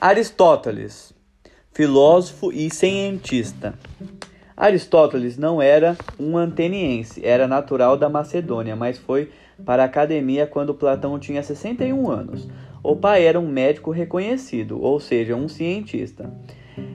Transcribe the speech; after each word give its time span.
Aristóteles, 0.00 1.12
filósofo 1.72 2.52
e 2.52 2.72
cientista. 2.72 3.74
Aristóteles 4.56 5.36
não 5.36 5.60
era 5.60 5.96
um 6.20 6.38
ateniense, 6.38 7.26
era 7.26 7.48
natural 7.48 7.96
da 7.96 8.08
Macedônia, 8.08 8.76
mas 8.76 8.96
foi 8.96 9.32
para 9.64 9.82
a 9.82 9.86
academia 9.86 10.46
quando 10.46 10.72
Platão 10.72 11.18
tinha 11.18 11.42
61 11.42 12.08
anos. 12.08 12.48
O 12.80 12.94
pai 12.94 13.26
era 13.26 13.40
um 13.40 13.48
médico 13.48 13.90
reconhecido, 13.90 14.80
ou 14.80 15.00
seja, 15.00 15.34
um 15.34 15.48
cientista. 15.48 16.32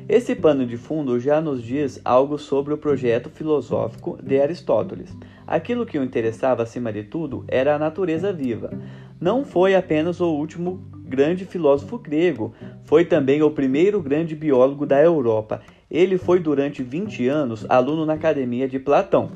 Esse 0.07 0.33
pano 0.33 0.65
de 0.65 0.77
fundo 0.77 1.19
já 1.19 1.41
nos 1.41 1.61
diz 1.61 1.99
algo 2.05 2.37
sobre 2.37 2.73
o 2.73 2.77
projeto 2.77 3.29
filosófico 3.29 4.17
de 4.23 4.39
Aristóteles. 4.39 5.13
Aquilo 5.45 5.85
que 5.85 5.99
o 5.99 6.03
interessava 6.05 6.63
acima 6.63 6.93
de 6.93 7.03
tudo 7.03 7.43
era 7.49 7.75
a 7.75 7.79
natureza 7.79 8.31
viva. 8.31 8.71
Não 9.19 9.43
foi 9.43 9.75
apenas 9.75 10.21
o 10.21 10.27
último 10.27 10.81
grande 11.13 11.45
filósofo 11.45 11.99
grego, 11.99 12.55
foi 12.85 13.05
também 13.05 13.43
o 13.43 13.51
primeiro 13.51 14.01
grande 14.01 14.35
biólogo 14.35 14.83
da 14.83 14.99
Europa. 14.99 15.61
Ele 15.91 16.17
foi 16.17 16.39
durante 16.39 16.81
20 16.81 17.27
anos 17.27 17.63
aluno 17.69 18.03
na 18.03 18.13
academia 18.13 18.67
de 18.67 18.79
Platão, 18.79 19.29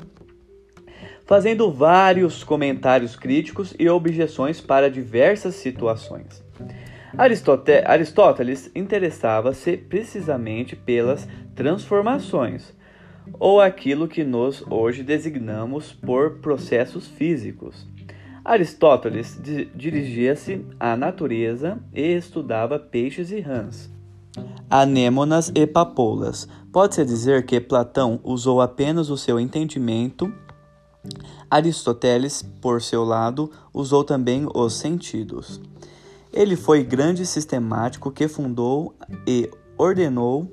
fazendo 1.24 1.70
vários 1.70 2.42
comentários 2.42 3.14
críticos 3.14 3.76
e 3.78 3.88
objeções 3.88 4.60
para 4.60 4.90
diversas 4.90 5.54
situações. 5.54 6.42
Aristóteles 7.86 8.72
interessava-se 8.74 9.76
precisamente 9.76 10.74
pelas 10.74 11.28
transformações, 11.54 12.76
ou 13.38 13.60
aquilo 13.60 14.08
que 14.08 14.24
nós 14.24 14.64
hoje 14.68 15.04
designamos 15.04 15.92
por 15.92 16.38
processos 16.40 17.06
físicos. 17.06 17.86
Aristóteles 18.48 19.38
dirigia-se 19.74 20.64
à 20.80 20.96
natureza 20.96 21.78
e 21.92 22.16
estudava 22.16 22.78
peixes 22.78 23.30
e 23.30 23.40
rãs, 23.40 23.90
anêmonas 24.70 25.52
e 25.54 25.66
papoulas. 25.66 26.48
Pode-se 26.72 27.04
dizer 27.04 27.44
que 27.44 27.60
Platão 27.60 28.18
usou 28.24 28.62
apenas 28.62 29.10
o 29.10 29.18
seu 29.18 29.38
entendimento. 29.38 30.32
Aristóteles, 31.50 32.40
por 32.62 32.80
seu 32.80 33.04
lado, 33.04 33.50
usou 33.70 34.02
também 34.02 34.48
os 34.54 34.78
sentidos. 34.78 35.60
Ele 36.32 36.56
foi 36.56 36.82
grande 36.82 37.26
sistemático 37.26 38.10
que 38.10 38.28
fundou 38.28 38.94
e 39.26 39.50
ordenou 39.76 40.50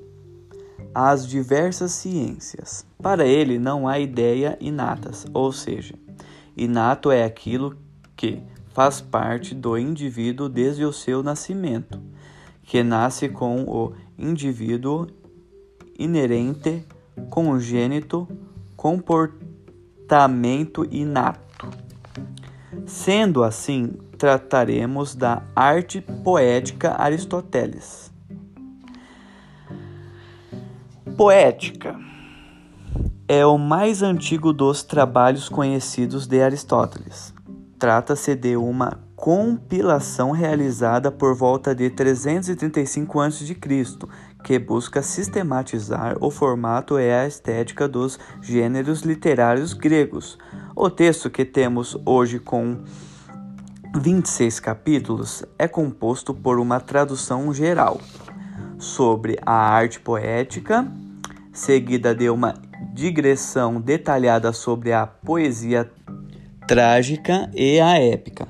as 0.94 1.26
diversas 1.26 1.92
ciências. 1.92 2.84
Para 3.02 3.26
ele 3.26 3.58
não 3.58 3.88
há 3.88 3.98
ideia 3.98 4.58
inatas, 4.60 5.24
ou 5.32 5.50
seja, 5.50 5.94
inato 6.54 7.10
é 7.10 7.24
aquilo 7.24 7.85
que 8.16 8.42
faz 8.68 9.00
parte 9.00 9.54
do 9.54 9.78
indivíduo 9.78 10.48
desde 10.48 10.84
o 10.84 10.92
seu 10.92 11.22
nascimento, 11.22 12.00
que 12.62 12.82
nasce 12.82 13.28
com 13.28 13.64
o 13.64 13.92
indivíduo 14.18 15.06
inerente, 15.98 16.84
congênito, 17.30 18.28
comportamento 18.76 20.86
inato. 20.90 21.68
Sendo 22.86 23.42
assim, 23.42 23.92
trataremos 24.18 25.14
da 25.14 25.42
arte 25.54 26.00
poética 26.00 27.00
Aristóteles. 27.00 28.12
Poética 31.16 31.98
é 33.26 33.44
o 33.44 33.56
mais 33.56 34.02
antigo 34.02 34.52
dos 34.52 34.82
trabalhos 34.82 35.48
conhecidos 35.48 36.26
de 36.26 36.42
Aristóteles. 36.42 37.35
Trata-se 37.78 38.34
de 38.34 38.56
uma 38.56 38.98
compilação 39.14 40.30
realizada 40.30 41.10
por 41.10 41.34
volta 41.34 41.74
de 41.74 41.90
335 41.90 43.20
a.C., 43.20 43.56
que 44.42 44.58
busca 44.58 45.02
sistematizar 45.02 46.16
o 46.20 46.30
formato 46.30 46.98
e 46.98 47.10
a 47.10 47.26
estética 47.26 47.86
dos 47.86 48.18
gêneros 48.40 49.02
literários 49.02 49.74
gregos. 49.74 50.38
O 50.74 50.88
texto 50.88 51.28
que 51.28 51.44
temos 51.44 51.98
hoje 52.06 52.38
com 52.38 52.78
26 53.94 54.60
capítulos 54.60 55.44
é 55.58 55.68
composto 55.68 56.32
por 56.32 56.58
uma 56.58 56.80
tradução 56.80 57.52
geral 57.52 58.00
sobre 58.78 59.38
a 59.44 59.52
arte 59.52 60.00
poética, 60.00 60.86
seguida 61.52 62.14
de 62.14 62.30
uma 62.30 62.54
digressão 62.94 63.80
detalhada 63.80 64.52
sobre 64.52 64.92
a 64.92 65.06
poesia 65.06 65.90
trágica 66.66 67.48
e 67.54 67.78
a 67.78 67.96
épica, 67.96 68.48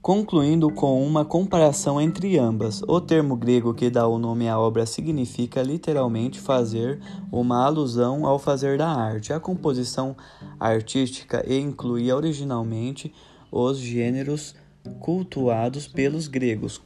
concluindo 0.00 0.70
com 0.70 1.04
uma 1.04 1.24
comparação 1.24 2.00
entre 2.00 2.38
ambas. 2.38 2.80
O 2.82 3.00
termo 3.00 3.34
grego 3.34 3.74
que 3.74 3.90
dá 3.90 4.06
o 4.06 4.18
nome 4.18 4.48
à 4.48 4.56
obra 4.56 4.86
significa 4.86 5.62
literalmente 5.62 6.38
fazer 6.38 7.00
uma 7.30 7.64
alusão 7.66 8.24
ao 8.24 8.38
fazer 8.38 8.78
da 8.78 8.88
arte. 8.88 9.32
A 9.32 9.40
composição 9.40 10.16
artística 10.60 11.44
incluía 11.52 12.14
originalmente 12.14 13.12
os 13.50 13.78
gêneros 13.78 14.54
cultuados 15.00 15.88
pelos 15.88 16.28
gregos, 16.28 16.80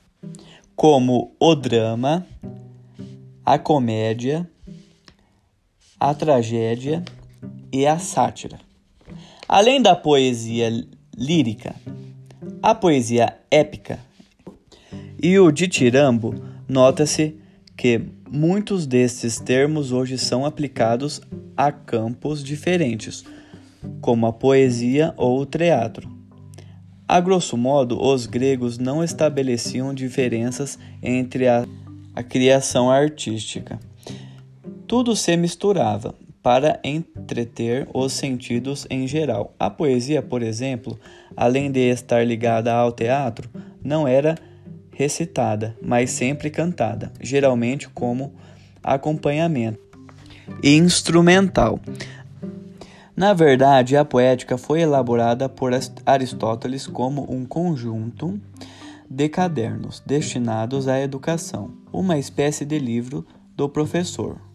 como 0.75 1.35
o 1.39 1.55
drama, 1.55 2.27
a 3.45 3.59
comédia, 3.59 4.51
a 5.99 6.15
tragédia 6.15 7.05
e 7.71 7.87
a 7.87 7.99
sátira. 7.99 8.69
Além 9.53 9.83
da 9.83 9.97
poesia 9.97 10.71
lírica, 11.19 11.75
a 12.62 12.72
poesia 12.72 13.37
épica 13.50 13.99
e 15.21 15.37
o 15.41 15.50
ditirambo, 15.50 16.37
nota-se 16.69 17.34
que 17.77 18.00
muitos 18.31 18.87
desses 18.87 19.41
termos 19.41 19.91
hoje 19.91 20.16
são 20.19 20.47
aplicados 20.47 21.21
a 21.56 21.72
campos 21.72 22.44
diferentes, 22.44 23.25
como 24.00 24.25
a 24.28 24.33
poesia 24.33 25.12
ou 25.16 25.41
o 25.41 25.47
teatro. 25.47 26.09
A 27.09 27.21
grosso 27.21 27.56
modo, 27.56 28.00
os 28.00 28.27
gregos 28.27 28.78
não 28.78 29.03
estabeleciam 29.03 29.93
diferenças 29.93 30.78
entre 31.03 31.49
a, 31.49 31.67
a 32.15 32.22
criação 32.22 32.88
artística. 32.88 33.81
Tudo 34.87 35.17
se 35.17 35.37
misturava 35.37 36.15
para 36.43 36.81
entreter 36.83 37.87
os 37.93 38.12
sentidos 38.12 38.87
em 38.89 39.06
geral. 39.06 39.55
A 39.59 39.69
poesia, 39.69 40.23
por 40.23 40.43
exemplo, 40.43 40.99
além 41.37 41.71
de 41.71 41.81
estar 41.91 42.27
ligada 42.27 42.73
ao 42.73 42.93
teatro, 42.93 43.49
não 43.83 44.09
era 44.09 44.37
recitada, 44.93 45.77
mas 45.83 46.11
sempre 46.11 46.50
cantada, 46.50 47.12
geralmente 47.21 47.89
como 47.89 48.34
acompanhamento 48.83 49.79
instrumental. 50.62 51.79
Na 53.17 53.34
verdade, 53.34 53.97
a 53.97 54.05
poética 54.05 54.56
foi 54.56 54.81
elaborada 54.81 55.49
por 55.49 55.73
Aristóteles 56.06 56.87
como 56.87 57.31
um 57.31 57.45
conjunto 57.45 58.41
de 59.09 59.29
cadernos 59.29 60.03
destinados 60.06 60.89
à 60.89 61.00
educação, 61.00 61.75
uma 61.93 62.19
espécie 62.19 62.65
de 62.65 62.79
livro 62.79 63.27
do 63.55 63.69
professor 63.69 64.50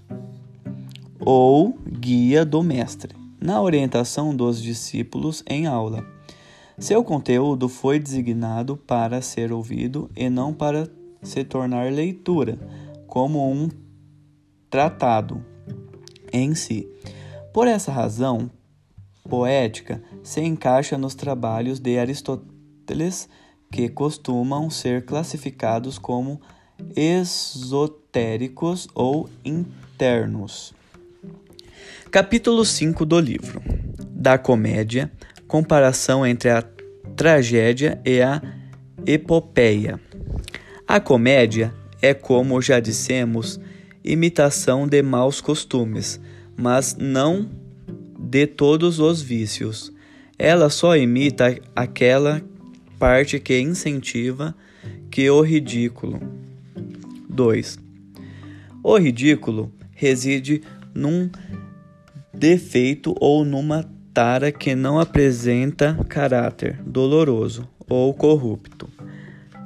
ou 1.25 1.75
guia 1.89 2.45
do 2.45 2.61
mestre, 2.61 3.15
na 3.41 3.59
orientação 3.59 4.35
dos 4.35 4.61
discípulos 4.61 5.43
em 5.47 5.65
aula. 5.65 6.05
Seu 6.77 7.03
conteúdo 7.03 7.67
foi 7.67 7.99
designado 7.99 8.77
para 8.77 9.21
ser 9.21 9.51
ouvido 9.51 10.09
e 10.15 10.29
não 10.29 10.53
para 10.53 10.87
se 11.23 11.43
tornar 11.43 11.91
leitura, 11.91 12.59
como 13.07 13.51
um 13.51 13.69
tratado 14.69 15.43
em 16.31 16.53
si. 16.53 16.87
Por 17.51 17.67
essa 17.67 17.91
razão, 17.91 18.51
poética 19.27 20.03
se 20.21 20.41
encaixa 20.41 20.95
nos 20.97 21.15
trabalhos 21.15 21.79
de 21.79 21.97
Aristóteles, 21.97 23.27
que 23.71 23.89
costumam 23.89 24.69
ser 24.69 25.05
classificados 25.05 25.97
como 25.97 26.39
esotéricos 26.95 28.87
ou 28.93 29.27
internos. 29.43 30.75
Capítulo 32.11 32.63
5 32.63 33.05
do 33.05 33.19
livro 33.19 33.61
Da 34.09 34.37
comédia, 34.37 35.11
comparação 35.47 36.25
entre 36.25 36.49
a 36.49 36.63
tragédia 37.15 37.99
e 38.05 38.21
a 38.21 38.41
epopeia. 39.05 39.99
A 40.87 40.99
comédia 40.99 41.73
é, 42.01 42.13
como 42.13 42.61
já 42.61 42.79
dissemos, 42.79 43.59
imitação 44.03 44.87
de 44.87 45.01
maus 45.01 45.41
costumes 45.41 46.19
mas 46.57 46.95
não 46.97 47.49
de 48.17 48.47
todos 48.47 48.99
os 48.99 49.21
vícios. 49.21 49.91
Ela 50.37 50.69
só 50.69 50.95
imita 50.95 51.57
aquela 51.75 52.41
parte 52.97 53.39
que 53.39 53.59
incentiva 53.59 54.55
que 55.09 55.29
o 55.29 55.41
ridículo. 55.41 56.21
2. 57.29 57.79
O 58.83 58.97
ridículo 58.97 59.71
reside 59.93 60.61
num 60.93 61.29
defeito 62.37 63.15
ou 63.19 63.43
numa 63.45 63.85
tara 64.13 64.51
que 64.51 64.75
não 64.75 64.99
apresenta 64.99 65.97
caráter 66.07 66.79
doloroso 66.85 67.67
ou 67.89 68.13
corrupto. 68.13 68.89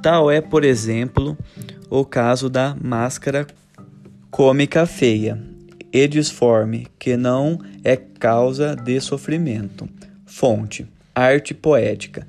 Tal 0.02 0.32
é, 0.32 0.42
por 0.42 0.64
exemplo, 0.64 1.38
o 1.90 2.06
caso 2.06 2.50
da 2.50 2.76
máscara 2.82 3.46
cômica 4.32 4.86
feia 4.86 5.42
e 5.92 6.08
disforme, 6.08 6.88
que 6.98 7.18
não 7.18 7.60
é 7.84 7.96
causa 7.96 8.76
de 8.76 9.00
sofrimento. 9.00 9.90
Fonte: 10.26 10.88
Arte 11.14 11.54
Poética, 11.54 12.28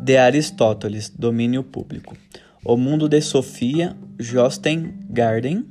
de 0.00 0.16
Aristóteles, 0.16 1.10
domínio 1.10 1.62
público. 1.62 2.16
O 2.64 2.76
Mundo 2.76 3.08
de 3.08 3.20
Sofia, 3.20 3.96
Josten 4.20 4.94
Garden, 5.10 5.66